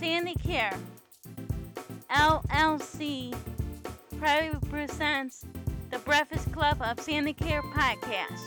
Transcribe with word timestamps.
Sandicare 0.00 0.76
LLC 2.10 3.34
proudly 4.18 4.58
presents 4.68 5.46
the 5.90 5.98
Breakfast 6.00 6.52
Club 6.52 6.82
of 6.82 6.98
Sandicare 6.98 7.62
podcast. 7.72 8.42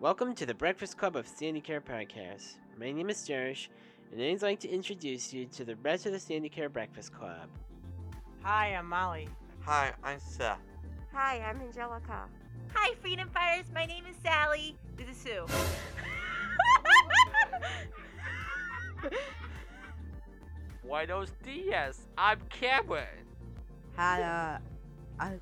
Welcome 0.00 0.34
to 0.34 0.44
the 0.44 0.52
Breakfast 0.52 0.98
Club 0.98 1.16
of 1.16 1.26
Sandicare 1.26 1.80
podcast. 1.80 2.56
My 2.78 2.92
name 2.92 3.08
is 3.08 3.26
Jerish, 3.26 3.68
and 4.12 4.20
I'd 4.20 4.42
like 4.42 4.60
to 4.60 4.68
introduce 4.68 5.32
you 5.32 5.46
to 5.46 5.64
the 5.64 5.76
rest 5.76 6.04
of 6.04 6.12
the 6.12 6.18
Sandicare 6.18 6.70
Breakfast 6.70 7.14
Club. 7.14 7.48
Hi, 8.42 8.74
I'm 8.74 8.86
Molly. 8.86 9.30
Hi, 9.60 9.94
I'm 10.04 10.20
Seth. 10.20 10.58
Hi, 11.14 11.40
I'm 11.40 11.58
Angelica. 11.62 12.28
Hi, 12.74 12.94
Freedom 13.00 13.28
Fighters. 13.28 13.66
My 13.74 13.86
name 13.86 14.04
is 14.10 14.16
Sally. 14.22 14.76
This 14.96 15.08
is 15.08 15.16
Sue. 15.16 15.46
Buenos 20.84 21.30
dias. 21.42 22.06
I'm 22.18 22.40
Cameron. 22.48 23.06
Hello, 23.96 24.22
uh, 24.24 24.58
I'm 25.18 25.40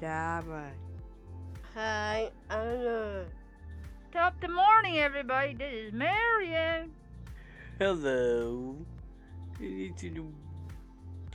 Cameron. 0.00 0.72
Hi, 1.74 2.30
Anna. 2.50 3.20
Uh, 3.20 3.24
top 4.12 4.40
the 4.40 4.48
morning, 4.48 4.98
everybody. 4.98 5.54
This 5.54 5.72
is 5.72 5.92
Marion. 5.92 6.90
Hello. 7.78 8.76
It's 9.60 10.02
in 10.02 10.14
the 10.14 10.24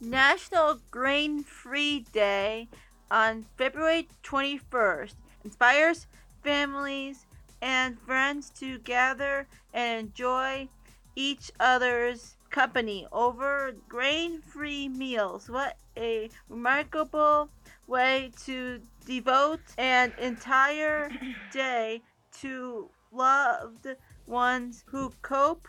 National 0.00 0.80
Grain 0.90 1.42
Free 1.42 2.00
Day 2.12 2.68
on 3.10 3.46
February 3.56 4.08
21st 4.22 5.14
inspires 5.44 6.06
families 6.42 7.26
and 7.60 7.98
friends 8.00 8.50
to 8.50 8.78
gather 8.78 9.46
and 9.72 10.08
enjoy 10.08 10.68
each 11.16 11.50
other's 11.58 12.36
company 12.50 13.06
over 13.12 13.72
grain 13.88 14.40
free 14.40 14.88
meals. 14.88 15.48
What 15.48 15.76
a 15.96 16.30
remarkable 16.48 17.50
way 17.86 18.32
to 18.44 18.80
devote 19.06 19.60
an 19.76 20.12
entire 20.18 21.10
day 21.52 22.02
to 22.40 22.90
loved 23.12 23.86
ones 24.26 24.84
who 24.86 25.12
cope 25.22 25.66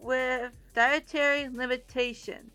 with 0.00 0.52
dietary 0.74 1.48
limitations. 1.48 2.52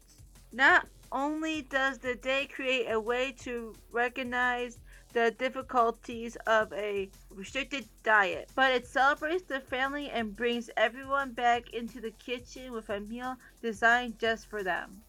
Not 0.51 0.87
only 1.11 1.61
does 1.61 1.99
the 1.99 2.15
day 2.15 2.47
create 2.47 2.87
a 2.89 2.99
way 2.99 3.31
to 3.43 3.75
recognize 3.91 4.79
the 5.15 5.31
difficulties 5.31 6.35
of 6.45 6.73
a 6.73 7.09
restricted 7.29 7.87
diet, 8.03 8.49
but 8.53 8.73
it 8.73 8.85
celebrates 8.85 9.43
the 9.43 9.61
family 9.61 10.09
and 10.09 10.35
brings 10.35 10.69
everyone 10.75 11.31
back 11.31 11.69
into 11.69 12.01
the 12.01 12.11
kitchen 12.11 12.73
with 12.73 12.89
a 12.89 12.99
meal 12.99 13.37
designed 13.61 14.19
just 14.19 14.45
for 14.47 14.61
them. 14.61 15.01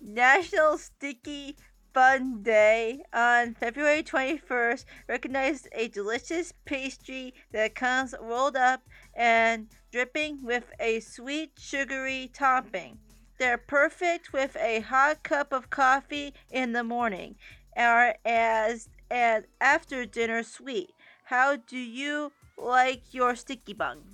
National 0.00 0.78
Sticky 0.78 1.56
Bun 1.92 2.44
Day 2.44 3.02
on 3.12 3.54
February 3.54 4.04
21st 4.04 4.84
recognizes 5.08 5.66
a 5.72 5.88
delicious 5.88 6.52
pastry 6.64 7.34
that 7.50 7.74
comes 7.74 8.14
rolled 8.20 8.56
up 8.56 8.84
and 9.12 9.66
dripping 9.90 10.44
with 10.44 10.70
a 10.78 11.00
sweet 11.00 11.50
sugary 11.58 12.30
topping. 12.32 12.96
They're 13.38 13.58
perfect 13.58 14.32
with 14.32 14.56
a 14.56 14.80
hot 14.80 15.24
cup 15.24 15.52
of 15.52 15.68
coffee 15.68 16.32
in 16.52 16.72
the 16.74 16.84
morning 16.84 17.34
or 17.76 18.14
as 18.24 18.88
an 19.10 19.44
after 19.60 20.06
dinner 20.06 20.42
sweet. 20.42 20.90
How 21.24 21.56
do 21.56 21.78
you 21.78 22.32
like 22.56 23.12
your 23.12 23.34
sticky 23.36 23.74
buns? 23.74 24.04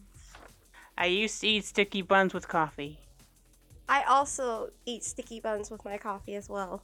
I 0.99 1.07
used 1.07 1.41
to 1.43 1.47
eat 1.47 1.65
sticky 1.65 2.03
buns 2.03 2.33
with 2.33 2.49
coffee. 2.49 3.01
I 3.89 4.03
also 4.05 4.71
eat 4.85 5.05
sticky 5.05 5.41
buns 5.41 5.71
with 5.71 5.85
my 5.85 5.99
coffee 5.99 6.35
as 6.35 6.49
well. 6.49 6.83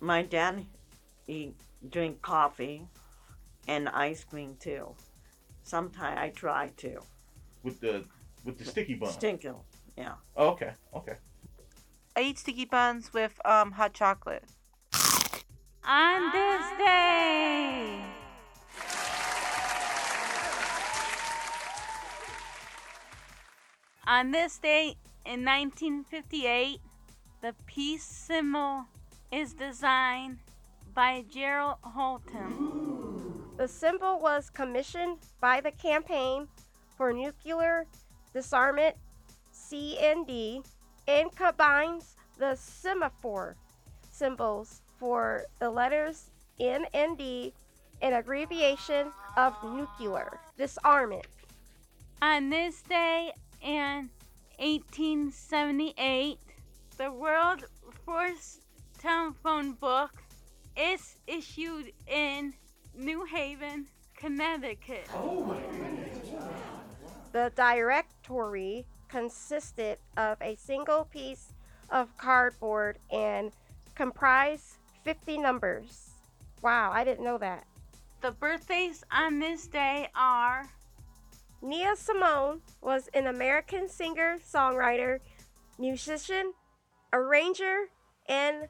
My 0.00 0.22
dad 0.22 0.64
eat 1.26 1.54
drink 1.90 2.22
coffee 2.22 2.86
and 3.68 3.88
ice 3.88 4.24
cream 4.24 4.56
too. 4.58 4.94
Sometimes 5.62 6.18
I 6.18 6.30
try 6.30 6.70
to. 6.78 7.00
With 7.62 7.80
the 7.80 8.04
with 8.44 8.58
the 8.58 8.64
sticky 8.64 8.94
bun. 8.94 9.12
Stinky, 9.12 9.50
yeah. 9.96 10.14
Oh, 10.36 10.50
okay, 10.50 10.72
okay. 10.94 11.16
I 12.16 12.20
eat 12.20 12.38
sticky 12.38 12.64
buns 12.64 13.12
with 13.12 13.38
um 13.44 13.72
hot 13.72 13.92
chocolate. 13.92 14.44
On 15.88 15.92
ah. 15.94 16.30
this 16.32 16.66
day, 16.84 18.00
on 24.04 24.32
this 24.32 24.58
day 24.58 24.96
in 25.24 25.44
1958, 25.44 26.80
the 27.40 27.54
peace 27.66 28.02
symbol 28.02 28.86
is 29.30 29.52
designed 29.52 30.38
by 30.92 31.24
Gerald 31.32 31.76
Holtom. 31.84 33.56
The 33.56 33.68
symbol 33.68 34.18
was 34.18 34.50
commissioned 34.50 35.18
by 35.40 35.60
the 35.60 35.70
Campaign 35.70 36.48
for 36.96 37.12
Nuclear 37.12 37.86
Disarmament 38.34 38.96
CND 39.54 40.66
and 41.06 41.30
combines 41.36 42.16
the 42.38 42.56
semaphore 42.56 43.54
symbols 44.10 44.82
for 44.98 45.44
the 45.58 45.70
letters 45.70 46.30
N 46.58 46.86
and 46.94 47.18
D, 47.18 47.52
an 48.02 48.12
abbreviation 48.12 49.12
of 49.36 49.54
nuclear 49.62 50.38
disarmament. 50.56 51.26
On 52.22 52.48
this 52.48 52.82
day 52.82 53.32
in 53.60 54.10
1878, 54.58 56.38
the 56.96 57.12
world 57.12 57.64
first 58.06 58.62
telephone 58.98 59.72
book 59.72 60.12
is 60.76 61.16
issued 61.26 61.92
in 62.06 62.54
New 62.94 63.24
Haven, 63.24 63.86
Connecticut. 64.16 65.06
Oh 65.14 65.44
my 65.44 65.60
The 67.32 67.52
directory 67.54 68.86
consisted 69.08 69.98
of 70.16 70.38
a 70.40 70.56
single 70.56 71.04
piece 71.04 71.52
of 71.90 72.16
cardboard 72.16 72.98
and 73.10 73.52
comprised 73.94 74.75
50 75.06 75.38
numbers. 75.38 76.10
Wow, 76.62 76.90
I 76.92 77.04
didn't 77.04 77.24
know 77.24 77.38
that. 77.38 77.64
The 78.22 78.32
birthdays 78.32 79.04
on 79.12 79.38
this 79.38 79.68
day 79.68 80.08
are 80.16 80.68
Nina 81.62 81.94
Simone 81.94 82.60
was 82.82 83.08
an 83.14 83.28
American 83.28 83.88
singer, 83.88 84.38
songwriter, 84.38 85.20
musician, 85.78 86.52
arranger, 87.12 87.84
and 88.28 88.66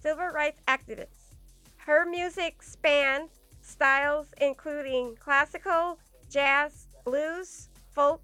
civil 0.00 0.26
rights 0.26 0.62
activist. 0.68 1.34
Her 1.78 2.06
music 2.08 2.62
spanned 2.62 3.30
styles 3.60 4.28
including 4.40 5.16
classical, 5.16 5.98
jazz, 6.30 6.86
blues, 7.04 7.68
folk, 7.92 8.22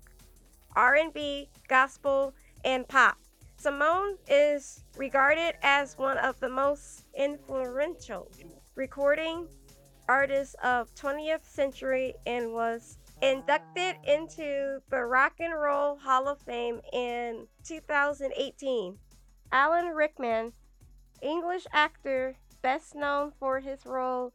R&B, 0.77 1.49
gospel, 1.67 2.33
and 2.65 2.87
pop. 2.87 3.19
Simone 3.59 4.17
is 4.29 4.85
regarded 4.97 5.55
as 5.63 5.97
one 5.99 6.19
of 6.19 6.39
the 6.41 6.49
most 6.49 7.05
influential 7.15 8.31
recording 8.75 9.49
artists 10.09 10.55
of 10.63 10.95
20th 10.95 11.45
century 11.45 12.15
and 12.27 12.53
was 12.53 12.99
inducted 13.23 13.97
into 14.07 14.81
the 14.91 15.05
Rock 15.05 15.35
and 15.41 15.55
Roll 15.55 15.97
Hall 15.97 16.29
of 16.29 16.39
Fame 16.43 16.81
in 16.93 17.47
2018. 17.65 18.99
Alan 19.53 19.87
Rickman, 19.87 20.53
English 21.23 21.67
actor 21.73 22.37
best 22.63 22.95
known 22.95 23.33
for 23.39 23.61
his 23.61 23.87
role 23.87 24.33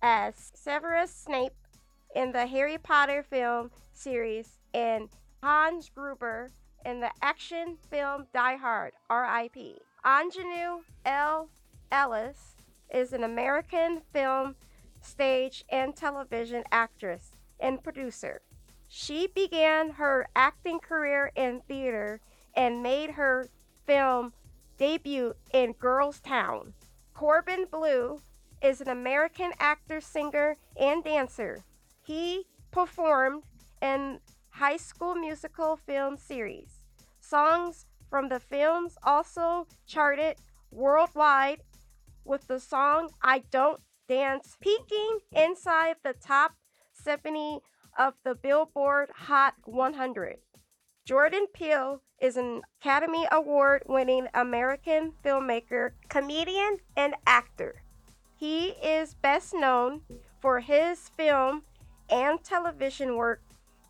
as 0.00 0.50
Severus 0.54 1.14
Snape 1.14 1.52
in 2.14 2.32
the 2.32 2.46
Harry 2.46 2.78
Potter 2.78 3.22
film 3.22 3.70
series 3.92 4.58
and 4.72 5.08
Hans 5.42 5.90
Gruber 5.94 6.50
in 6.84 7.00
the 7.00 7.10
action 7.22 7.76
film 7.90 8.26
Die 8.32 8.56
Hard, 8.56 8.92
RIP. 9.10 9.82
Aunjanue 10.04 10.80
L. 11.04 11.48
Ellis 11.90 12.54
is 12.92 13.12
an 13.12 13.24
American 13.24 14.00
film, 14.12 14.54
stage, 15.00 15.64
and 15.70 15.94
television 15.94 16.64
actress 16.72 17.32
and 17.60 17.82
producer. 17.82 18.42
She 18.88 19.28
began 19.28 19.90
her 19.90 20.28
acting 20.36 20.78
career 20.78 21.32
in 21.34 21.60
theater 21.66 22.20
and 22.54 22.82
made 22.82 23.10
her 23.10 23.48
film 23.86 24.32
debut 24.76 25.34
in 25.52 25.72
Girls 25.72 26.20
Town. 26.20 26.74
Corbin 27.14 27.66
Bleu 27.70 28.20
is 28.62 28.80
an 28.80 28.88
American 28.88 29.52
actor, 29.58 30.00
singer, 30.00 30.56
and 30.76 31.02
dancer. 31.02 31.62
He 32.02 32.46
performed 32.70 33.44
in 33.80 34.20
High 34.62 34.76
School 34.76 35.16
Musical 35.16 35.76
film 35.76 36.16
series. 36.16 36.78
Songs 37.18 37.86
from 38.08 38.28
the 38.28 38.38
films 38.38 38.96
also 39.02 39.66
charted 39.88 40.36
worldwide 40.70 41.62
with 42.24 42.46
the 42.46 42.60
song 42.60 43.08
I 43.20 43.42
Don't 43.50 43.80
Dance 44.08 44.56
peaking 44.60 45.18
inside 45.32 45.96
the 46.04 46.12
top 46.12 46.52
70 46.92 47.58
of 47.98 48.14
the 48.22 48.36
Billboard 48.36 49.10
Hot 49.12 49.54
100. 49.64 50.36
Jordan 51.04 51.46
Peele 51.52 52.00
is 52.20 52.36
an 52.36 52.62
Academy 52.80 53.26
Award 53.32 53.82
winning 53.88 54.28
American 54.32 55.14
filmmaker, 55.24 55.90
comedian, 56.08 56.76
and 56.96 57.16
actor. 57.26 57.82
He 58.36 58.68
is 58.80 59.14
best 59.14 59.54
known 59.54 60.02
for 60.40 60.60
his 60.60 61.08
film 61.08 61.64
and 62.08 62.44
television 62.44 63.16
work 63.16 63.42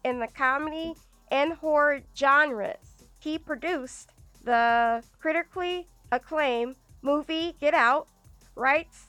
in 0.04 0.20
the 0.20 0.28
comedy 0.28 0.94
and 1.31 1.52
horror 1.52 2.02
genres. 2.16 3.06
He 3.19 3.38
produced 3.38 4.10
the 4.44 5.02
critically 5.20 5.87
acclaimed 6.10 6.76
movie 7.02 7.54
Get 7.60 7.75
Out, 7.75 8.08
writes 8.54 9.06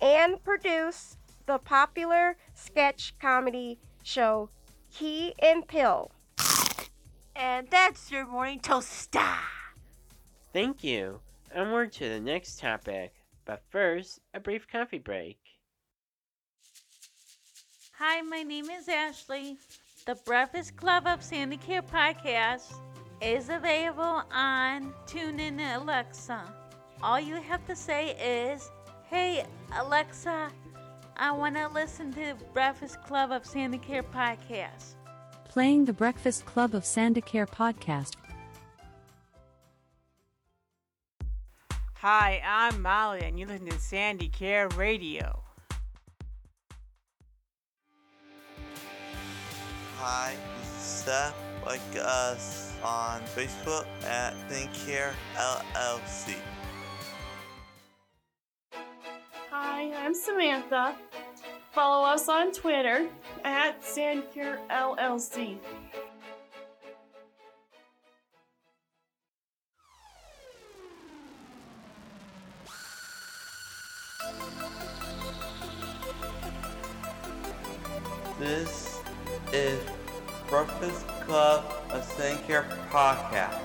and 0.00 0.42
produced 0.42 1.18
the 1.46 1.58
popular 1.58 2.36
sketch 2.54 3.14
comedy 3.20 3.78
show 4.02 4.50
Key 4.92 5.34
and 5.38 5.66
Peele. 5.66 6.10
And 7.34 7.68
that's 7.70 8.10
your 8.10 8.26
morning 8.26 8.60
toast. 8.60 9.16
Thank 10.52 10.82
you. 10.82 11.20
Onward 11.54 11.92
to 11.94 12.08
the 12.08 12.20
next 12.20 12.58
topic. 12.58 13.14
But 13.44 13.62
first, 13.70 14.20
a 14.34 14.40
brief 14.40 14.66
coffee 14.68 14.98
break. 14.98 15.38
Hi, 17.98 18.20
my 18.22 18.42
name 18.42 18.70
is 18.70 18.88
Ashley. 18.88 19.56
The 20.08 20.14
Breakfast 20.14 20.74
Club 20.74 21.06
of 21.06 21.20
Sandicare 21.20 21.86
podcast 21.86 22.72
is 23.20 23.50
available 23.50 24.22
on 24.32 24.94
TuneIn 25.06 25.60
and 25.60 25.82
Alexa. 25.82 26.50
All 27.02 27.20
you 27.20 27.34
have 27.34 27.62
to 27.66 27.76
say 27.76 28.12
is, 28.16 28.70
Hey, 29.04 29.44
Alexa, 29.78 30.48
I 31.18 31.30
want 31.32 31.56
to 31.56 31.68
listen 31.68 32.10
to 32.14 32.20
the 32.20 32.36
Breakfast 32.54 33.02
Club 33.02 33.30
of 33.30 33.42
Sandicare 33.42 34.02
podcast. 34.02 34.94
Playing 35.46 35.84
the 35.84 35.92
Breakfast 35.92 36.46
Club 36.46 36.74
of 36.74 36.84
Sandicare 36.84 37.46
podcast. 37.46 38.14
Hi, 41.96 42.40
I'm 42.42 42.80
Molly, 42.80 43.24
and 43.24 43.38
you 43.38 43.44
listen 43.44 43.66
to 43.66 43.74
Sandicare 43.74 44.74
Radio. 44.74 45.42
Hi, 50.10 50.34
Seth. 50.78 51.36
Like 51.66 51.82
us 52.00 52.72
on 52.82 53.20
Facebook 53.36 53.84
at 54.06 54.32
Think 54.48 54.70
LLC. 55.36 56.34
Hi, 59.50 59.92
I'm 59.92 60.14
Samantha. 60.14 60.96
Follow 61.72 62.06
us 62.06 62.26
on 62.30 62.52
Twitter 62.52 63.06
at 63.44 63.82
Sandicare 63.82 64.66
LLC. 64.70 65.58
Care 82.48 82.64
podcast. 82.90 83.60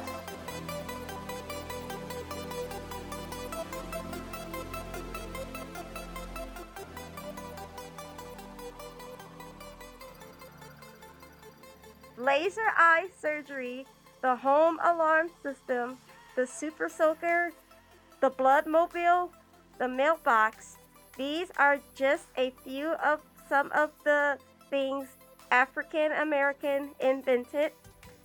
laser 12.18 12.60
eye 12.78 13.08
surgery, 13.22 13.86
the 14.22 14.36
home 14.36 14.78
alarm 14.84 15.30
system, 15.42 15.98
the 16.36 16.46
super 16.46 16.90
soaker, 16.90 17.52
the 18.20 18.32
blood 18.32 18.68
mobile, 18.68 19.32
the 19.78 19.88
mailbox. 19.88 20.76
These 21.18 21.48
are 21.58 21.80
just 21.96 22.28
a 22.38 22.52
few 22.66 22.90
of 22.96 23.22
some 23.48 23.72
of 23.72 23.92
the 24.04 24.38
things 24.70 25.08
African 25.52 26.12
American 26.12 26.90
invented 27.00 27.72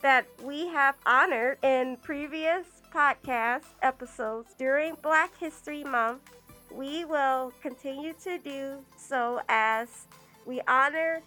that 0.01 0.27
we 0.43 0.69
have 0.69 0.97
honored 1.07 1.59
in 1.63 1.97
previous 2.03 2.67
podcast 2.93 3.65
episodes 3.83 4.55
during 4.59 4.95
Black 5.03 5.37
History 5.39 5.85
Month. 5.85 6.23
We 6.71 7.05
will 7.05 7.53
continue 7.63 8.15
to 8.25 8.39
do 8.39 8.79
so 8.97 9.41
as 9.49 10.07
we 10.47 10.61
honor 10.69 11.21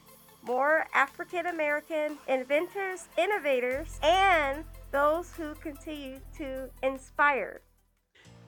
more 0.44 0.88
African 0.94 1.48
American 1.48 2.18
inventors, 2.28 3.08
innovators, 3.18 4.00
and 4.02 4.64
those 4.92 5.32
who 5.36 5.54
continue 5.56 6.20
to 6.38 6.70
inspire. 6.84 7.62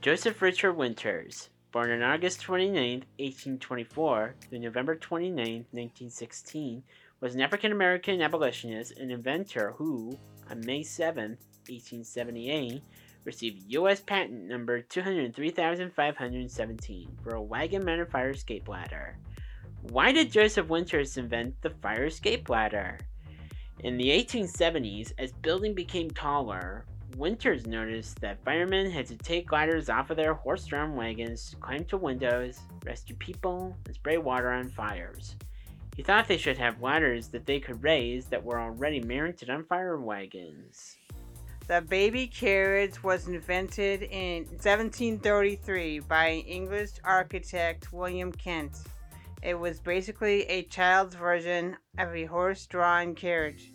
Joseph 0.02 0.42
Richard 0.42 0.74
Winters, 0.74 1.50
born 1.72 1.92
on 1.92 2.02
August 2.02 2.42
29, 2.42 3.06
1824 3.20 4.36
through 4.50 4.60
November 4.60 4.96
29, 4.96 5.36
1916, 5.72 6.84
was 7.24 7.34
an 7.36 7.42
African 7.42 7.72
American 7.72 8.22
abolitionist 8.22 9.00
and 9.00 9.10
inventor 9.10 9.72
who, 9.78 10.20
on 10.52 10.60
May 10.66 10.84
7, 10.84 11.38
1878, 11.70 12.84
received 13.24 13.72
U.S. 13.72 14.02
patent 14.02 14.44
number 14.44 14.82
203,517 14.82 17.18
for 17.24 17.36
a 17.36 17.42
wagon 17.42 17.86
mounted 17.86 18.12
fire 18.12 18.32
escape 18.32 18.68
ladder. 18.68 19.18
Why 19.84 20.12
did 20.12 20.34
Joseph 20.34 20.68
Winters 20.68 21.16
invent 21.16 21.56
the 21.62 21.70
fire 21.70 22.08
escape 22.08 22.50
ladder? 22.50 23.00
In 23.80 23.98
the 23.98 24.10
1870s, 24.10 25.14
as 25.18 25.32
buildings 25.32 25.76
became 25.76 26.12
taller, 26.12 26.84
Winters 27.16 27.66
noticed 27.66 28.20
that 28.20 28.44
firemen 28.44 28.92
had 28.92 29.06
to 29.06 29.16
take 29.16 29.54
ladders 29.54 29.90
off 29.90 30.10
of 30.10 30.18
their 30.18 30.34
horse 30.34 30.66
drawn 30.66 30.98
wagons 30.98 31.52
to 31.52 31.56
climb 31.56 31.86
to 31.86 31.96
windows, 31.96 32.60
rescue 32.86 33.16
people, 33.16 33.78
and 33.86 33.96
spray 33.96 34.18
water 34.18 34.52
on 34.52 34.68
fires. 34.68 35.38
He 35.96 36.02
thought 36.02 36.28
they 36.28 36.38
should 36.38 36.58
have 36.58 36.82
ladders 36.82 37.28
that 37.30 37.46
they 37.46 37.60
could 37.60 37.84
raise 37.84 38.26
that 38.26 38.44
were 38.44 38.60
already 38.60 39.00
mounted 39.00 39.50
on 39.50 39.66
fire 39.66 39.98
wagons. 39.98 40.98
The 41.68 41.82
baby 41.82 42.28
carriage 42.28 43.02
was 43.04 43.28
invented 43.28 44.04
in 44.04 44.44
1733 44.46 46.00
by 46.00 46.32
English 46.32 46.92
architect 47.04 47.94
William 47.94 48.32
Kent. 48.32 48.80
It 49.42 49.54
was 49.54 49.80
basically 49.80 50.44
a 50.44 50.64
child's 50.64 51.16
version 51.16 51.78
of 51.98 52.14
a 52.16 52.26
horse 52.26 52.66
drawn 52.66 53.14
carriage. 53.14 53.72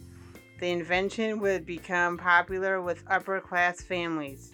The 0.61 0.71
invention 0.71 1.39
would 1.41 1.65
become 1.65 2.19
popular 2.19 2.83
with 2.83 3.05
upper 3.07 3.41
class 3.41 3.81
families. 3.81 4.53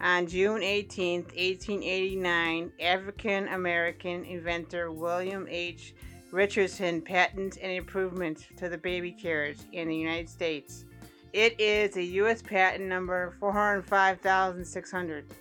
On 0.00 0.26
June 0.26 0.62
18, 0.62 1.22
1889, 1.22 2.72
African 2.80 3.48
American 3.48 4.24
inventor 4.24 4.90
William 4.90 5.46
H. 5.48 5.94
Richardson 6.34 7.00
patented 7.00 7.62
an 7.62 7.70
improvement 7.70 8.48
to 8.56 8.68
the 8.68 8.76
baby 8.76 9.12
carriage 9.12 9.60
in 9.70 9.86
the 9.86 9.94
United 9.94 10.28
States. 10.28 10.84
It 11.32 11.54
is 11.60 11.96
a 11.96 12.02
U.S. 12.02 12.42
patent 12.42 12.86
number 12.86 13.36
405600. 13.38 15.32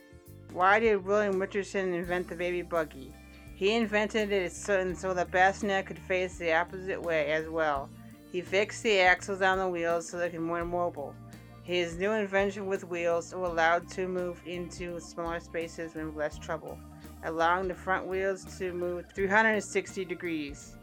Why 0.52 0.80
did 0.80 1.04
William 1.04 1.40
Richardson 1.40 1.96
invent 1.96 2.28
the 2.28 2.36
baby 2.36 2.62
buggy? 2.62 3.12
He 3.56 3.74
invented 3.74 4.32
it 4.32 4.52
so, 4.52 4.94
so 4.94 5.16
the 5.16 5.26
bassinet 5.26 5.88
could 5.88 5.98
face 5.98 6.38
the 6.38 6.54
opposite 6.54 7.02
way 7.02 7.32
as 7.32 7.50
well. 7.50 7.90
He 8.32 8.42
fixed 8.42 8.84
the 8.84 9.00
axles 9.00 9.42
on 9.42 9.58
the 9.58 9.68
wheels 9.68 10.08
so 10.08 10.20
they 10.20 10.30
could 10.30 10.42
more 10.42 10.64
mobile. 10.64 11.16
His 11.64 11.98
new 11.98 12.12
invention 12.12 12.68
with 12.68 12.88
wheels 12.88 13.34
were 13.34 13.46
allowed 13.46 13.90
to 13.94 14.08
move 14.08 14.40
into 14.46 15.00
smaller 15.00 15.40
spaces 15.40 15.96
with 15.96 16.16
less 16.16 16.38
trouble, 16.38 16.78
allowing 17.24 17.68
the 17.68 17.74
front 17.74 18.06
wheels 18.06 18.46
to 18.60 18.74
move 18.74 19.06
360 19.16 20.06
degrees. 20.06 20.76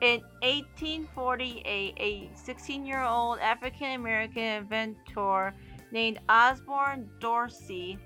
In 0.00 0.20
1848, 0.42 1.94
a 1.98 2.30
16 2.36 2.86
year 2.86 3.02
old 3.02 3.40
African 3.40 3.94
American 3.94 4.42
inventor 4.42 5.52
named 5.90 6.20
Osbourn 6.28 7.10
Dorsey 7.18 7.98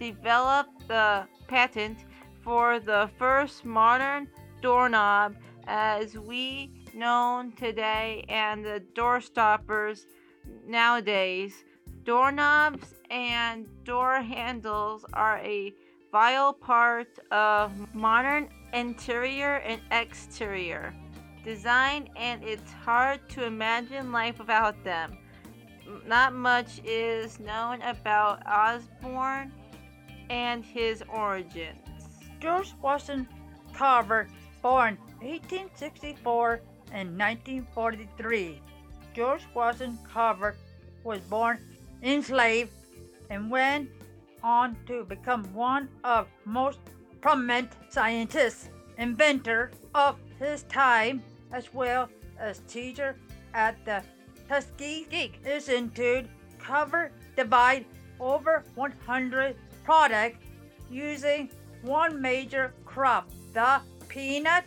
developed 0.00 0.88
the 0.88 1.28
patent 1.46 1.98
for 2.42 2.80
the 2.80 3.08
first 3.18 3.64
modern 3.64 4.26
doorknob 4.60 5.36
as 5.68 6.18
we 6.18 6.72
known 6.92 7.52
today 7.52 8.24
and 8.28 8.64
the 8.64 8.80
door 8.94 9.20
stoppers 9.20 10.08
nowadays. 10.66 11.64
Doorknobs 12.02 12.94
and 13.10 13.68
door 13.84 14.20
handles 14.22 15.04
are 15.12 15.38
a 15.38 15.72
vital 16.10 16.52
part 16.52 17.16
of 17.30 17.70
modern 17.94 18.48
interior 18.72 19.56
and 19.56 19.80
exterior 19.90 20.94
design, 21.46 22.08
and 22.16 22.42
it's 22.42 22.72
hard 22.72 23.20
to 23.30 23.44
imagine 23.44 24.10
life 24.10 24.38
without 24.38 24.82
them. 24.82 25.16
Not 26.04 26.34
much 26.34 26.80
is 26.84 27.38
known 27.38 27.80
about 27.82 28.44
Osbourn 28.44 29.52
and 30.28 30.64
his 30.64 31.04
origins. 31.08 31.78
George 32.40 32.74
Washington 32.82 33.28
Carver, 33.72 34.28
born 34.60 34.98
1864 35.20 36.60
and 36.92 37.16
1943. 37.16 38.60
George 39.14 39.42
Washington 39.54 39.98
Carver 40.12 40.56
was 41.04 41.20
born 41.20 41.60
enslaved 42.02 42.72
and 43.30 43.50
went 43.50 43.88
on 44.42 44.76
to 44.86 45.04
become 45.04 45.44
one 45.54 45.88
of 46.02 46.26
most 46.44 46.80
prominent 47.26 47.72
scientist, 47.88 48.70
inventor 48.98 49.72
of 49.96 50.14
his 50.38 50.62
time, 50.68 51.20
as 51.50 51.74
well 51.74 52.08
as 52.38 52.60
teacher 52.68 53.16
at 53.52 53.74
the 53.84 54.00
Tuskegee 54.48 55.32
Institute. 55.44 56.26
Carver 56.60 57.10
divide 57.36 57.84
over 58.20 58.62
100 58.76 59.56
products 59.82 60.38
using 60.88 61.50
one 61.82 62.22
major 62.22 62.72
crop. 62.84 63.28
The 63.54 63.80
peanut 64.06 64.62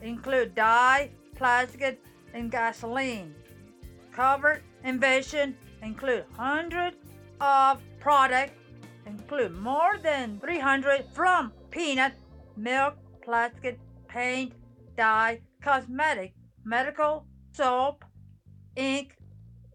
include 0.00 0.54
dye, 0.54 1.10
plastic, 1.34 2.00
and 2.32 2.50
gasoline. 2.50 3.34
Covered 4.14 4.62
invention 4.82 5.54
include 5.82 6.24
hundreds 6.32 6.96
of 7.38 7.82
products 8.00 8.54
include 9.04 9.54
more 9.58 9.98
than 10.02 10.40
300 10.40 11.04
from 11.12 11.52
peanut, 11.78 12.12
milk, 12.56 12.96
plastic, 13.22 13.78
paint, 14.08 14.52
dye, 14.96 15.40
cosmetic, 15.62 16.34
medical, 16.64 17.24
soap, 17.52 18.04
ink, 18.74 19.14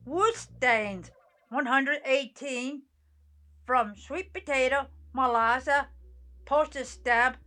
wood 0.06 0.36
stains, 0.36 1.12
118 1.48 2.82
from 3.66 3.96
sweet 3.96 4.34
potato, 4.34 4.88
molasses, 5.14 5.86
postage 6.46 6.88
stamp, 6.88 7.38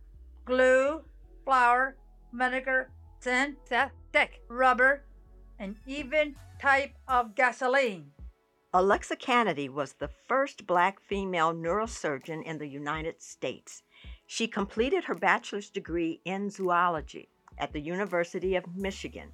glue, 0.43 1.01
flour, 1.43 1.95
vinegar, 2.33 2.89
synthetic 3.19 4.41
rubber, 4.49 5.03
and 5.59 5.75
even 5.85 6.35
type 6.59 6.95
of 7.07 7.35
gasoline. 7.35 8.09
Alexa 8.73 9.17
Canady 9.17 9.69
was 9.69 9.93
the 9.93 10.09
first 10.27 10.65
black 10.65 10.99
female 10.99 11.53
neurosurgeon 11.53 12.43
in 12.43 12.57
the 12.57 12.67
United 12.67 13.21
States. 13.21 13.83
She 14.29 14.49
completed 14.49 15.05
her 15.05 15.15
bachelor's 15.15 15.69
degree 15.69 16.19
in 16.25 16.49
zoology 16.49 17.29
at 17.57 17.71
the 17.71 17.79
University 17.79 18.55
of 18.55 18.75
Michigan 18.75 19.31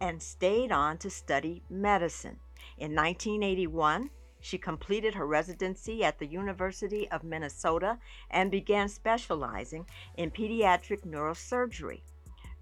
and 0.00 0.22
stayed 0.22 0.70
on 0.70 0.96
to 0.98 1.10
study 1.10 1.64
medicine. 1.68 2.38
In 2.76 2.94
1981, 2.94 4.10
she 4.40 4.56
completed 4.56 5.14
her 5.14 5.26
residency 5.26 6.04
at 6.04 6.20
the 6.20 6.26
University 6.26 7.10
of 7.10 7.24
Minnesota 7.24 7.98
and 8.30 8.48
began 8.48 8.88
specializing 8.88 9.86
in 10.16 10.30
pediatric 10.30 11.04
neurosurgery. 11.04 12.02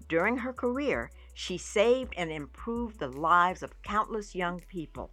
During 0.09 0.37
her 0.37 0.53
career, 0.53 1.11
she 1.35 1.59
saved 1.59 2.15
and 2.17 2.31
improved 2.31 2.97
the 2.97 3.07
lives 3.07 3.61
of 3.61 3.83
countless 3.83 4.33
young 4.33 4.61
people. 4.61 5.11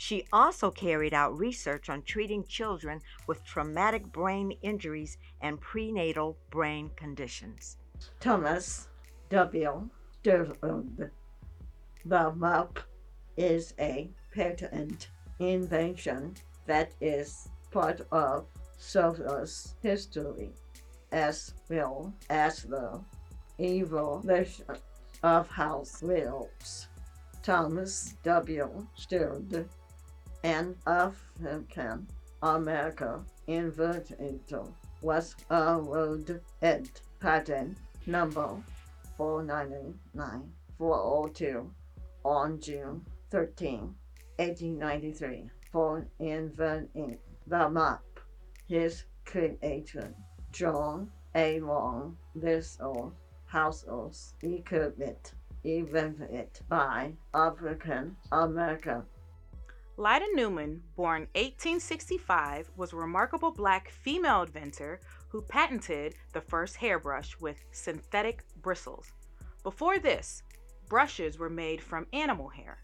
She 0.00 0.24
also 0.32 0.70
carried 0.70 1.12
out 1.12 1.36
research 1.36 1.90
on 1.90 2.02
treating 2.02 2.44
children 2.44 3.00
with 3.26 3.44
traumatic 3.44 4.06
brain 4.12 4.52
injuries 4.62 5.18
and 5.40 5.60
prenatal 5.60 6.38
brain 6.50 6.92
conditions. 6.94 7.78
Thomas 8.20 8.86
W. 9.30 9.90
Stewart. 10.20 11.12
The 12.04 12.32
map 12.36 12.78
is 13.36 13.74
a 13.80 14.08
patent 14.32 15.08
invention 15.40 16.36
that 16.66 16.92
is 17.00 17.48
part 17.72 18.06
of 18.12 18.46
Sophie's 18.76 19.74
history, 19.82 20.52
as 21.10 21.54
well 21.68 22.14
as 22.30 22.62
the 22.62 23.00
evolution 23.58 24.64
of 25.24 25.48
House 25.48 26.00
Wills. 26.02 26.86
Thomas 27.42 28.14
W. 28.22 28.86
Stewart, 28.94 29.66
an 30.44 30.76
African 30.86 32.06
American 32.42 33.24
inventor, 33.46 34.64
was 35.02 35.34
awarded 35.50 36.40
at 36.62 37.00
patent 37.20 37.76
number 38.06 38.56
499402 39.16 41.70
on 42.24 42.60
June 42.60 43.04
13, 43.30 43.94
1893 44.36 45.50
for 45.72 46.06
inventing 46.18 47.18
the 47.46 47.68
map. 47.68 48.02
His 48.68 49.04
creation, 49.24 50.14
John 50.52 51.10
A. 51.34 51.60
Long, 51.60 52.16
Vessel 52.34 53.12
household 53.46 54.16
equipment 54.42 55.32
invented 55.64 56.60
by 56.68 57.14
African 57.34 58.16
American. 58.30 59.02
Lyda 60.00 60.26
Newman, 60.34 60.80
born 60.94 61.22
1865, 61.34 62.70
was 62.76 62.92
a 62.92 62.96
remarkable 62.96 63.50
black 63.50 63.90
female 63.90 64.42
inventor 64.42 65.00
who 65.28 65.42
patented 65.42 66.14
the 66.32 66.40
first 66.40 66.76
hairbrush 66.76 67.36
with 67.40 67.56
synthetic 67.72 68.44
bristles. 68.62 69.10
Before 69.64 69.98
this, 69.98 70.44
brushes 70.88 71.36
were 71.36 71.50
made 71.50 71.80
from 71.80 72.06
animal 72.12 72.48
hair. 72.48 72.78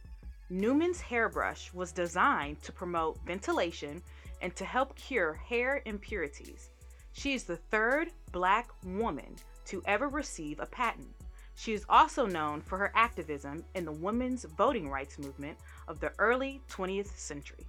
Newman's 0.50 1.00
hairbrush 1.00 1.72
was 1.72 1.92
designed 1.92 2.60
to 2.62 2.72
promote 2.72 3.24
ventilation 3.24 4.02
and 4.42 4.56
to 4.56 4.64
help 4.64 4.96
cure 4.96 5.34
hair 5.34 5.82
impurities. 5.84 6.70
She 7.12 7.34
is 7.34 7.44
the 7.44 7.58
third 7.58 8.10
black 8.32 8.70
woman 8.84 9.36
to 9.66 9.84
ever 9.86 10.08
receive 10.08 10.58
a 10.58 10.66
patent. 10.66 11.14
She 11.56 11.72
is 11.72 11.84
also 11.88 12.26
known 12.26 12.60
for 12.60 12.78
her 12.78 12.92
activism 12.94 13.64
in 13.74 13.84
the 13.84 13.92
women's 13.92 14.44
voting 14.44 14.88
rights 14.90 15.18
movement 15.18 15.58
of 15.88 16.00
the 16.00 16.12
early 16.18 16.60
20th 16.68 17.16
century. 17.16 17.66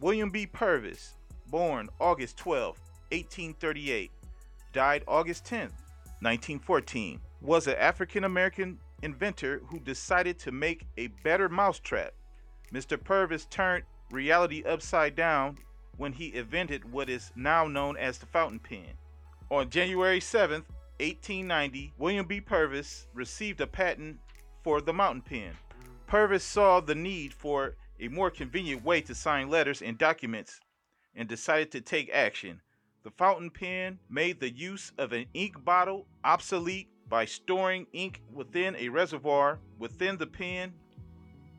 William 0.00 0.30
B. 0.30 0.46
Purvis, 0.46 1.14
born 1.48 1.88
August 2.00 2.36
12, 2.36 2.78
1838, 3.10 4.10
died 4.72 5.02
August 5.08 5.44
10, 5.46 5.60
1914, 6.20 7.20
was 7.40 7.66
an 7.66 7.76
African 7.76 8.24
American 8.24 8.78
inventor 9.02 9.62
who 9.66 9.80
decided 9.80 10.38
to 10.38 10.52
make 10.52 10.86
a 10.96 11.08
better 11.24 11.48
mousetrap. 11.48 12.12
Mr. 12.72 13.02
Purvis 13.02 13.46
turned 13.46 13.84
reality 14.10 14.62
upside 14.64 15.14
down 15.14 15.58
when 15.96 16.12
he 16.12 16.34
invented 16.34 16.90
what 16.90 17.08
is 17.08 17.32
now 17.36 17.66
known 17.66 17.96
as 17.96 18.18
the 18.18 18.26
fountain 18.26 18.58
pen. 18.58 18.92
On 19.50 19.70
January 19.70 20.20
7, 20.20 20.64
1890, 20.98 21.92
William 21.98 22.26
B. 22.26 22.40
Purvis 22.40 23.06
received 23.12 23.60
a 23.60 23.66
patent 23.66 24.18
for 24.62 24.80
the 24.80 24.92
mountain 24.92 25.22
pen. 25.22 25.52
Purvis 26.06 26.44
saw 26.44 26.80
the 26.80 26.94
need 26.94 27.34
for 27.34 27.76
a 28.00 28.08
more 28.08 28.30
convenient 28.30 28.84
way 28.84 29.00
to 29.02 29.14
sign 29.14 29.50
letters 29.50 29.82
and 29.82 29.98
documents 29.98 30.60
and 31.14 31.28
decided 31.28 31.70
to 31.72 31.80
take 31.80 32.10
action. 32.12 32.60
The 33.02 33.10
fountain 33.10 33.50
pen 33.50 33.98
made 34.08 34.40
the 34.40 34.50
use 34.50 34.92
of 34.98 35.12
an 35.12 35.26
ink 35.34 35.64
bottle 35.64 36.06
obsolete 36.24 36.88
by 37.08 37.24
storing 37.24 37.86
ink 37.92 38.22
within 38.32 38.74
a 38.76 38.88
reservoir 38.88 39.58
within 39.78 40.16
the 40.16 40.26
pen, 40.26 40.72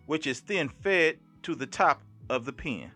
which 0.06 0.27
is 0.27 0.41
then 0.41 0.70
fed 0.70 1.20
to 1.44 1.56
the 1.56 1.67
top 1.67 2.01
of 2.29 2.46
the 2.46 2.53
pen. 2.53 2.91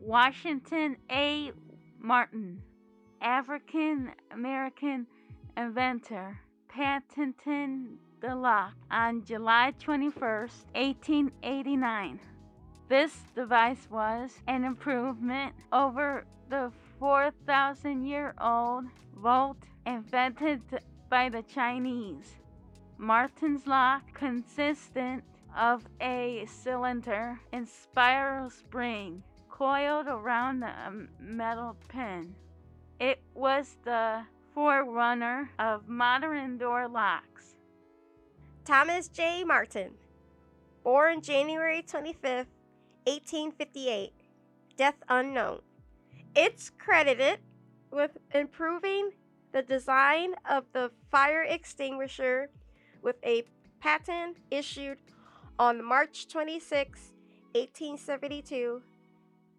Washington 0.00 0.96
A. 1.10 1.52
Martin, 1.98 2.62
African 3.20 4.12
American 4.32 5.06
inventor, 5.56 6.38
patented 6.68 7.98
the 8.20 8.34
lock 8.34 8.74
on 8.90 9.24
July 9.24 9.72
21st, 9.80 10.64
1889. 10.74 12.20
This 12.88 13.16
device 13.34 13.88
was 13.90 14.32
an 14.46 14.64
improvement 14.64 15.54
over 15.72 16.24
the 16.48 16.70
4,000 16.98 18.04
year 18.04 18.34
old 18.40 18.84
bolt 19.14 19.56
invented 19.86 20.62
by 21.08 21.28
the 21.28 21.42
Chinese. 21.42 22.36
Martin's 22.98 23.66
lock 23.66 24.02
consisted 24.14 25.22
of 25.56 25.86
a 26.00 26.46
cylinder 26.46 27.40
and 27.52 27.68
spiral 27.68 28.48
spring 28.50 29.22
coiled 29.50 30.06
around 30.06 30.62
a 30.62 30.92
metal 31.20 31.76
pin. 31.88 32.34
It 33.00 33.20
was 33.34 33.76
the 33.84 34.22
forerunner 34.54 35.50
of 35.58 35.88
modern 35.88 36.58
door 36.58 36.88
locks. 36.88 37.54
Thomas 38.64 39.08
J. 39.08 39.44
Martin, 39.44 39.92
born 40.84 41.20
January 41.20 41.82
25th, 41.82 42.46
1858, 43.04 44.12
death 44.76 44.94
unknown. 45.08 45.60
It's 46.34 46.70
credited 46.70 47.40
with 47.90 48.12
improving 48.34 49.10
the 49.52 49.62
design 49.62 50.34
of 50.48 50.64
the 50.72 50.90
fire 51.10 51.42
extinguisher 51.42 52.50
with 53.02 53.16
a 53.24 53.44
patent 53.80 54.38
issued 54.50 54.98
on 55.58 55.84
March 55.84 56.28
26, 56.28 57.12
1872. 57.54 58.82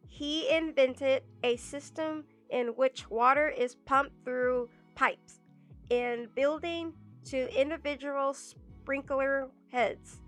He 0.08 0.50
invented 0.50 1.24
a 1.44 1.58
system 1.58 2.24
in 2.50 2.68
which 2.68 3.10
water 3.10 3.50
is 3.50 3.76
pumped 3.76 4.24
through 4.24 4.70
pipes 4.96 5.40
and 5.92 6.34
building 6.36 6.94
to 7.26 7.54
individual 7.60 8.34
sprinkler 8.34 9.50
heads. 9.72 10.22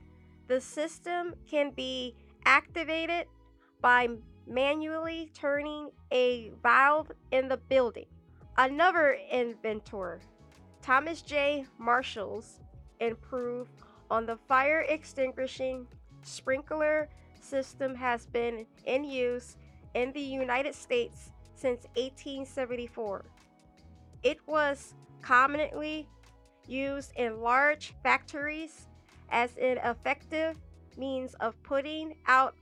The 0.47 0.61
system 0.61 1.35
can 1.49 1.71
be 1.71 2.15
activated 2.45 3.27
by 3.81 4.09
manually 4.47 5.31
turning 5.33 5.89
a 6.11 6.51
valve 6.61 7.11
in 7.31 7.47
the 7.47 7.57
building. 7.57 8.05
Another 8.57 9.17
inventor, 9.31 10.21
Thomas 10.81 11.21
J. 11.21 11.65
Marshalls, 11.77 12.59
improved 12.99 13.71
on 14.09 14.25
the 14.25 14.37
fire 14.47 14.85
extinguishing 14.87 15.87
sprinkler 16.21 17.09
system 17.41 17.95
has 17.95 18.25
been 18.25 18.65
in 18.85 19.03
use 19.03 19.57
in 19.93 20.11
the 20.13 20.21
United 20.21 20.73
States 20.75 21.31
since 21.55 21.85
1874. 21.95 23.25
It 24.25 24.39
was 24.47 24.95
commonly 25.21 26.09
used 26.67 27.11
in 27.15 27.41
large 27.41 27.93
factories 28.01 28.87
as 29.29 29.51
an 29.57 29.77
effective 29.77 30.57
means 30.97 31.35
of 31.35 31.61
putting 31.61 32.15
out 32.25 32.55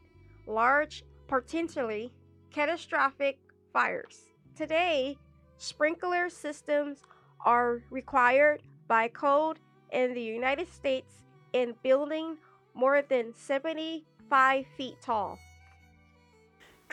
large, 0.46 1.06
potentially 1.30 2.12
catastrophic 2.52 3.40
fires. 3.72 4.24
Today, 4.58 5.18
sprinkler 5.58 6.30
systems 6.30 6.98
are 7.46 7.82
required 7.90 8.62
by 8.90 9.08
code 9.08 9.60
in 9.94 10.14
the 10.14 10.22
United 10.22 10.68
States 10.68 11.24
in 11.54 11.76
building 11.82 12.36
more 12.74 13.02
than 13.02 13.34
75 13.34 14.66
feet 14.76 14.96
tall. 15.02 15.40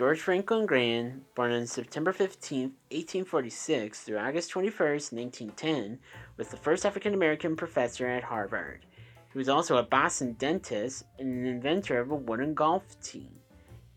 George 0.01 0.21
Franklin 0.21 0.65
Grant, 0.65 1.35
born 1.35 1.53
on 1.53 1.67
September 1.67 2.11
15, 2.11 2.63
1846 2.91 4.01
through 4.01 4.17
August 4.17 4.49
21, 4.49 4.75
1910, 4.79 5.99
was 6.39 6.49
the 6.49 6.57
first 6.57 6.87
African 6.87 7.13
American 7.13 7.55
professor 7.55 8.07
at 8.07 8.25
Harvard. 8.25 8.87
He 9.31 9.37
was 9.37 9.51
also 9.51 9.77
a 9.77 9.83
Boston 9.83 10.37
dentist 10.39 11.05
and 11.19 11.29
an 11.29 11.45
inventor 11.45 12.01
of 12.01 12.11
a 12.11 12.15
wooden 12.15 12.55
golf 12.55 12.99
tee. 13.03 13.29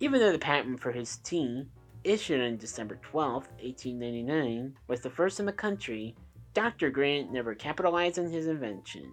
Even 0.02 0.20
though 0.20 0.34
the 0.34 0.40
patent 0.40 0.82
for 0.82 0.92
his 0.92 1.20
tee, 1.24 1.66
issued 2.04 2.42
on 2.42 2.58
December 2.58 3.00
12, 3.02 3.48
1899, 3.62 4.76
was 4.90 5.00
the 5.00 5.10
first 5.10 5.40
in 5.40 5.46
the 5.46 5.54
country, 5.54 6.18
Dr. 6.54 6.90
Grant 6.90 7.32
never 7.32 7.56
capitalized 7.56 8.20
on 8.20 8.30
his 8.30 8.48
invention. 8.48 9.10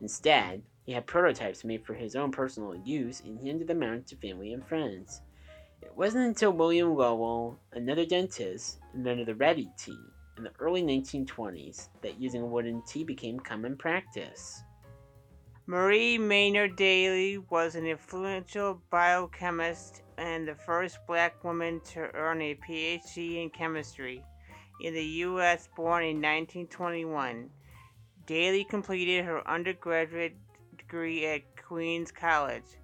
Instead, 0.00 0.64
he 0.82 0.90
had 0.90 1.06
prototypes 1.06 1.62
made 1.62 1.86
for 1.86 1.94
his 1.94 2.16
own 2.16 2.32
personal 2.32 2.74
use 2.74 3.20
and 3.20 3.38
handed 3.38 3.68
them 3.68 3.84
out 3.84 4.08
to 4.08 4.16
family 4.16 4.52
and 4.52 4.66
friends. 4.66 5.20
It 5.82 5.96
wasn't 5.96 6.26
until 6.26 6.52
William 6.52 6.94
Lowell, 6.94 7.60
another 7.72 8.06
dentist, 8.06 8.78
invented 8.94 9.26
the 9.26 9.34
ready 9.34 9.70
tee 9.78 9.98
in 10.36 10.44
the 10.44 10.52
early 10.58 10.82
1920s 10.82 11.88
that 12.02 12.20
using 12.20 12.50
wooden 12.50 12.82
tee 12.86 13.04
became 13.04 13.38
common 13.40 13.76
practice. 13.76 14.62
Marie 15.66 16.16
Maynard 16.16 16.76
Daly 16.76 17.38
was 17.38 17.74
an 17.74 17.86
influential 17.86 18.80
biochemist 18.90 20.02
and 20.16 20.46
the 20.46 20.54
first 20.54 20.98
black 21.06 21.42
woman 21.42 21.80
to 21.92 22.08
earn 22.14 22.40
a 22.40 22.54
PhD 22.54 23.42
in 23.42 23.50
chemistry 23.50 24.22
in 24.80 24.94
the 24.94 25.04
U.S. 25.04 25.68
born 25.74 26.04
in 26.04 26.16
1921. 26.16 27.50
Daly 28.26 28.64
completed 28.64 29.24
her 29.24 29.46
undergraduate 29.48 30.36
degree 30.76 31.26
at 31.26 31.42
Queens 31.56 32.12
College, 32.12 32.76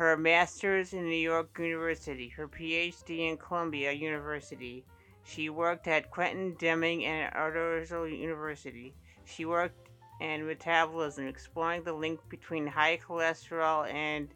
her 0.00 0.16
master's 0.16 0.94
in 0.94 1.04
New 1.04 1.14
York 1.14 1.58
University, 1.58 2.28
her 2.28 2.48
PhD 2.48 3.30
in 3.30 3.36
Columbia 3.36 3.92
University. 3.92 4.82
She 5.24 5.50
worked 5.50 5.86
at 5.88 6.10
Quentin 6.10 6.54
Deming 6.58 7.04
and 7.04 7.30
Artificial 7.34 8.08
University. 8.08 8.94
She 9.26 9.44
worked 9.44 9.90
in 10.22 10.46
metabolism, 10.46 11.26
exploring 11.26 11.82
the 11.82 11.92
link 11.92 12.18
between 12.30 12.66
high 12.66 12.96
cholesterol 12.96 13.92
and 13.92 14.28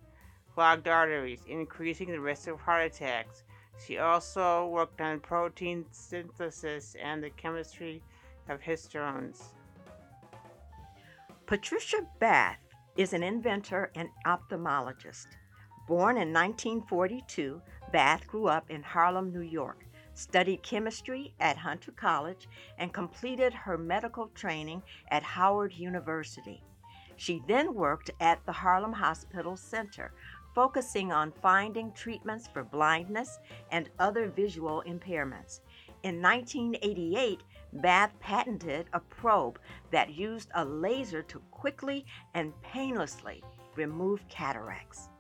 clogged 0.54 0.86
arteries, 0.86 1.40
increasing 1.48 2.10
the 2.10 2.20
risk 2.20 2.46
of 2.46 2.60
heart 2.60 2.84
attacks. 2.84 3.42
She 3.86 3.96
also 3.96 4.66
worked 4.66 5.00
on 5.00 5.18
protein 5.18 5.86
synthesis 5.92 6.94
and 7.02 7.24
the 7.24 7.30
chemistry 7.30 8.02
of 8.50 8.60
histones. 8.60 9.44
Patricia 11.46 12.06
Bath 12.18 12.58
is 12.98 13.14
an 13.14 13.22
inventor 13.22 13.90
and 13.94 14.10
ophthalmologist. 14.26 15.28
Born 15.86 16.16
in 16.16 16.32
1942, 16.32 17.60
Bath 17.92 18.26
grew 18.26 18.46
up 18.46 18.70
in 18.70 18.82
Harlem, 18.82 19.30
New 19.30 19.42
York, 19.42 19.84
studied 20.14 20.62
chemistry 20.62 21.34
at 21.40 21.58
Hunter 21.58 21.92
College, 21.92 22.48
and 22.78 22.92
completed 22.92 23.52
her 23.52 23.76
medical 23.76 24.28
training 24.28 24.82
at 25.10 25.22
Howard 25.22 25.74
University. 25.74 26.62
She 27.16 27.42
then 27.46 27.74
worked 27.74 28.10
at 28.18 28.44
the 28.46 28.52
Harlem 28.52 28.94
Hospital 28.94 29.58
Center, 29.58 30.12
focusing 30.54 31.12
on 31.12 31.32
finding 31.42 31.92
treatments 31.92 32.46
for 32.46 32.64
blindness 32.64 33.38
and 33.70 33.90
other 33.98 34.28
visual 34.28 34.82
impairments. 34.86 35.60
In 36.02 36.22
1988, 36.22 37.42
Bath 37.74 38.12
patented 38.20 38.86
a 38.94 39.00
probe 39.00 39.58
that 39.90 40.14
used 40.14 40.48
a 40.54 40.64
laser 40.64 41.22
to 41.24 41.40
quickly 41.50 42.06
and 42.32 42.58
painlessly 42.62 43.42
remove 43.76 44.26
cataracts. 44.28 45.10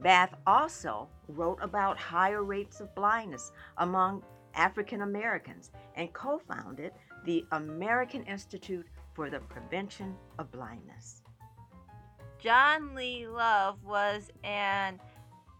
Bath 0.00 0.34
also 0.46 1.08
wrote 1.28 1.58
about 1.60 1.98
higher 1.98 2.42
rates 2.42 2.80
of 2.80 2.94
blindness 2.94 3.52
among 3.78 4.22
African 4.54 5.02
Americans 5.02 5.70
and 5.96 6.12
co 6.12 6.38
founded 6.38 6.92
the 7.24 7.44
American 7.52 8.22
Institute 8.24 8.86
for 9.14 9.30
the 9.30 9.40
Prevention 9.40 10.16
of 10.38 10.50
Blindness. 10.50 11.22
John 12.38 12.94
Lee 12.94 13.28
Love 13.28 13.84
was 13.84 14.30
an 14.42 15.00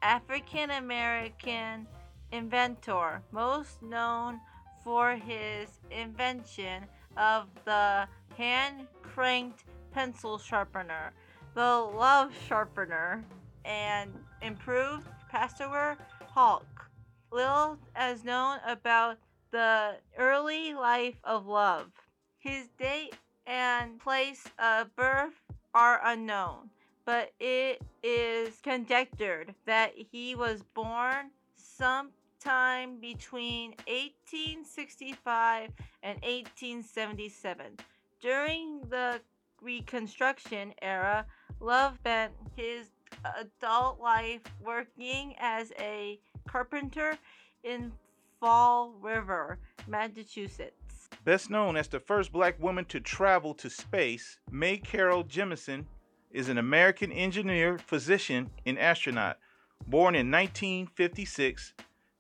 African 0.03 0.71
American 0.73 1.87
inventor, 2.33 3.23
most 3.31 3.81
known 3.83 4.40
for 4.83 5.14
his 5.14 5.68
invention 5.90 6.85
of 7.16 7.47
the 7.64 8.09
hand 8.37 8.88
cranked 9.03 9.64
pencil 9.92 10.38
sharpener, 10.38 11.12
the 11.55 11.61
Love 11.61 12.33
Sharpener, 12.49 13.23
and 13.64 14.12
improved 14.40 15.07
plasterer's 15.31 15.98
hawk. 16.27 16.90
Little 17.31 17.79
is 17.98 18.25
known 18.25 18.59
about 18.66 19.18
the 19.51 19.96
early 20.18 20.75
life 20.75 21.16
of 21.25 21.46
Love. 21.46 21.90
His 22.38 22.68
date 22.79 23.14
and 23.46 24.01
place 24.01 24.44
of 24.59 24.94
birth 24.96 25.35
are 25.75 26.01
unknown, 26.05 26.70
but 27.05 27.33
it 27.40 27.83
is 28.03 28.61
conjectured 28.62 29.55
that 29.66 29.92
he 29.96 30.35
was 30.35 30.62
born 30.75 31.31
sometime 31.57 32.98
between 33.01 33.70
1865 33.87 35.70
and 36.03 36.16
1877. 36.22 37.79
During 38.20 38.81
the 38.90 39.20
Reconstruction 39.61 40.75
era, 40.83 41.27
Love 41.61 42.03
bent 42.03 42.33
his 42.57 42.90
adult 43.39 44.01
life 44.01 44.41
working 44.65 45.35
as 45.39 45.73
a 45.79 46.19
carpenter 46.49 47.17
in 47.65 47.93
Fall 48.41 48.95
River, 49.01 49.59
Massachusetts. 49.87 51.09
Best 51.25 51.51
known 51.51 51.77
as 51.77 51.89
the 51.89 52.01
first 52.01 52.33
black 52.33 52.61
woman 52.61 52.85
to 52.87 52.99
travel 53.01 53.55
to 53.55 53.71
space, 53.71 54.39
Mae 54.51 54.79
Carol 54.79 55.25
Jemison 55.25 55.87
is 56.33 56.49
an 56.49 56.59
American 56.59 57.13
engineer, 57.13 57.79
physician, 57.79 58.51
and 58.67 58.79
astronaut. 58.79 59.39
Born 59.87 60.15
in 60.15 60.31
1956, 60.31 61.75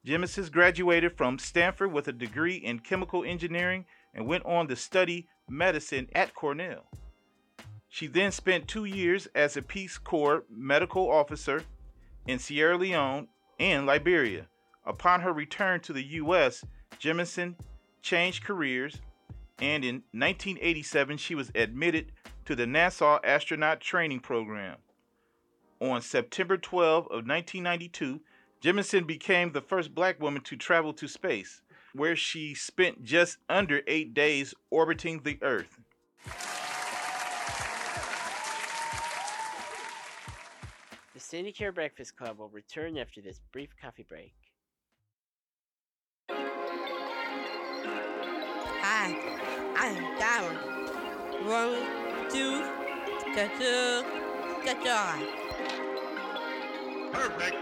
Jemison 0.06 0.50
graduated 0.50 1.16
from 1.16 1.38
Stanford 1.38 1.92
with 1.92 2.08
a 2.08 2.12
degree 2.12 2.56
in 2.56 2.80
chemical 2.80 3.24
engineering 3.24 3.86
and 4.14 4.26
went 4.26 4.44
on 4.44 4.68
to 4.68 4.76
study 4.76 5.28
medicine 5.48 6.08
at 6.14 6.34
Cornell. 6.34 6.86
She 7.94 8.06
then 8.06 8.32
spent 8.32 8.68
two 8.68 8.86
years 8.86 9.28
as 9.34 9.54
a 9.54 9.60
Peace 9.60 9.98
Corps 9.98 10.44
medical 10.48 11.10
officer 11.10 11.64
in 12.26 12.38
Sierra 12.38 12.78
Leone 12.78 13.28
and 13.60 13.84
Liberia. 13.84 14.46
Upon 14.86 15.20
her 15.20 15.30
return 15.30 15.80
to 15.80 15.92
the 15.92 16.02
U.S., 16.02 16.64
Jemison 16.98 17.54
changed 18.00 18.44
careers, 18.44 19.02
and 19.58 19.84
in 19.84 19.96
1987 20.12 21.18
she 21.18 21.34
was 21.34 21.52
admitted 21.54 22.12
to 22.46 22.56
the 22.56 22.64
NASA 22.64 23.20
Astronaut 23.22 23.82
Training 23.82 24.20
Program. 24.20 24.78
On 25.78 26.00
September 26.00 26.56
12 26.56 27.04
of 27.04 27.26
1992, 27.26 28.22
Jemison 28.62 29.06
became 29.06 29.52
the 29.52 29.60
first 29.60 29.94
black 29.94 30.18
woman 30.18 30.40
to 30.44 30.56
travel 30.56 30.94
to 30.94 31.06
space, 31.06 31.60
where 31.92 32.16
she 32.16 32.54
spent 32.54 33.04
just 33.04 33.36
under 33.50 33.82
eight 33.86 34.14
days 34.14 34.54
orbiting 34.70 35.24
the 35.24 35.38
Earth. 35.42 35.78
The 41.32 41.38
Sandicare 41.38 41.74
Breakfast 41.74 42.14
Club 42.16 42.38
will 42.38 42.50
return 42.50 42.98
after 42.98 43.22
this 43.22 43.40
brief 43.52 43.70
coffee 43.80 44.04
break. 44.06 44.34
Hi, 48.82 49.16
I'm 49.76 49.96
Darren. 50.18 50.58
One, 51.46 51.86
two, 52.28 52.62
two, 53.34 53.48
two, 53.58 54.02
Perfect. 57.12 57.56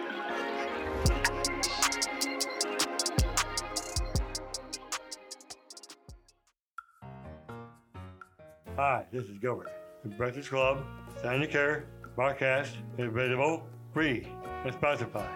Hi, 8.76 9.06
this 9.12 9.24
is 9.24 9.38
Gilbert. 9.38 9.70
The 10.02 10.09
Breakfast 10.09 10.48
Club, 10.48 10.83
Sandicare, 11.22 11.85
broadcast 12.14 12.77
is 12.99 13.09
available 13.09 13.66
free 13.92 14.27
on 14.64 14.73
Spotify. 14.73 15.29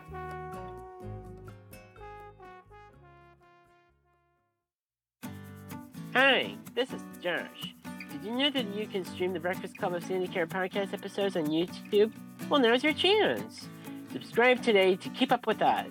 Hi, 6.12 6.54
this 6.74 6.92
is 6.92 7.02
Josh. 7.20 7.74
Did 8.12 8.24
you 8.24 8.32
know 8.32 8.50
that 8.50 8.72
you 8.74 8.86
can 8.86 9.04
stream 9.04 9.32
the 9.32 9.40
Breakfast 9.40 9.76
Club 9.76 9.94
of 9.94 10.04
Sandicare 10.04 10.46
podcast 10.46 10.94
episodes 10.94 11.36
on 11.36 11.46
YouTube? 11.46 12.12
Well, 12.48 12.60
now's 12.60 12.84
your 12.84 12.92
chance. 12.92 13.68
Subscribe 14.12 14.62
today 14.62 14.94
to 14.94 15.08
keep 15.08 15.32
up 15.32 15.46
with 15.46 15.60
us, 15.60 15.88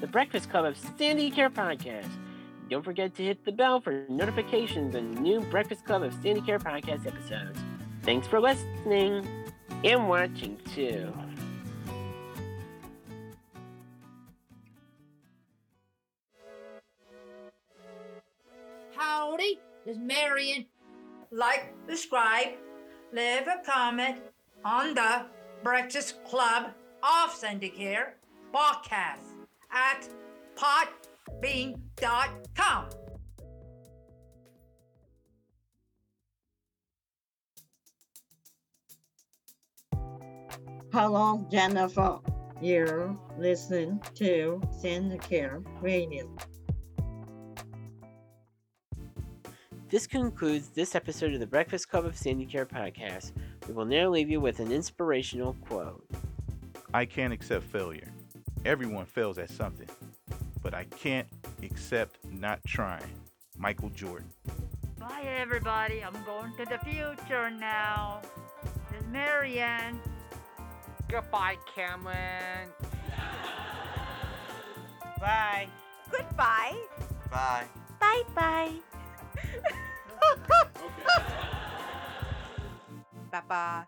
the 0.00 0.06
Breakfast 0.06 0.48
Club 0.48 0.64
of 0.64 0.78
Sandicare 0.78 1.52
podcast. 1.52 2.08
Don't 2.70 2.82
forget 2.82 3.14
to 3.16 3.22
hit 3.22 3.44
the 3.44 3.52
bell 3.52 3.80
for 3.80 4.06
notifications 4.08 4.96
on 4.96 5.12
new 5.14 5.40
Breakfast 5.40 5.84
Club 5.84 6.02
of 6.02 6.14
Sandicare 6.14 6.60
podcast 6.60 7.06
episodes. 7.06 7.58
Thanks 8.02 8.26
for 8.26 8.40
listening 8.40 9.28
and 9.84 10.08
watching 10.08 10.58
too. 10.74 11.12
Howdy, 18.96 19.58
this 19.84 19.96
is 19.96 20.02
Marion. 20.02 20.66
Like, 21.30 21.74
subscribe, 21.88 22.48
leave 23.12 23.46
a 23.46 23.62
comment 23.64 24.18
on 24.64 24.94
the 24.94 25.26
Breakfast 25.62 26.24
Club 26.24 26.72
of 27.02 27.30
Sandicare 27.30 28.12
podcast 28.54 29.26
at 29.70 30.08
podbean.com. 40.90 41.12
Hello, 41.12 41.46
Jennifer. 41.50 42.18
You're 42.60 43.16
listening 43.38 44.00
to 44.14 44.60
Sandicare 44.82 45.64
Radio. 45.82 46.30
This 49.88 50.06
concludes 50.06 50.68
this 50.70 50.94
episode 50.94 51.32
of 51.34 51.40
the 51.40 51.46
Breakfast 51.46 51.88
Club 51.88 52.04
of 52.06 52.14
Sandicare 52.14 52.66
podcast. 52.66 53.32
We 53.68 53.74
will 53.74 53.84
now 53.84 54.08
leave 54.08 54.30
you 54.30 54.40
with 54.40 54.58
an 54.58 54.72
inspirational 54.72 55.54
quote. 55.66 56.04
I 56.92 57.04
can't 57.04 57.32
accept 57.32 57.64
failure. 57.64 58.12
Everyone 58.64 59.06
fails 59.06 59.38
at 59.38 59.50
something, 59.50 59.88
but 60.62 60.74
I 60.74 60.84
can't 60.84 61.28
accept 61.62 62.18
not 62.30 62.60
trying. 62.66 63.20
Michael 63.58 63.90
Jordan. 63.90 64.28
Bye, 64.98 65.22
everybody. 65.38 66.02
I'm 66.02 66.16
going 66.24 66.52
to 66.56 66.64
the 66.64 66.78
future 66.78 67.50
now. 67.50 68.22
This 68.90 69.00
is 69.00 69.06
Marianne. 69.08 70.00
Goodbye, 71.08 71.56
Cameron. 71.74 72.70
Bye. 75.20 75.68
Goodbye. 76.10 76.74
Bye. 77.30 77.66
Bye 78.00 78.22
bye. 78.34 78.72
Bye 83.30 83.42
bye. 83.48 83.84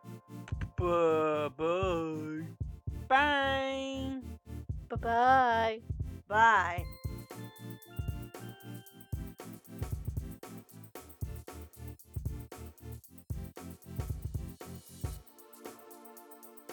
Bye 0.76 1.48
bye. 1.56 2.44
Bye. 3.08 4.20
Bye-bye. 4.90 5.80
Bye. 6.28 6.84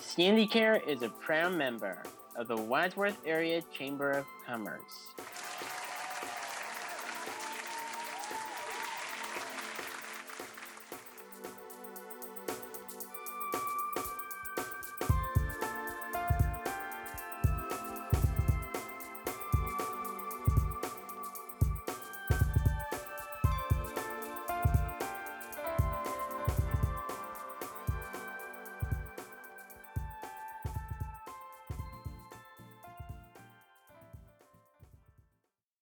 Sandicare 0.06 0.88
is 0.88 1.02
a 1.02 1.10
proud 1.10 1.56
member 1.56 2.02
of 2.38 2.48
the 2.48 2.56
Wadsworth 2.56 3.18
Area 3.26 3.64
Chamber 3.74 4.12
of 4.12 4.26
Commerce. 4.46 5.15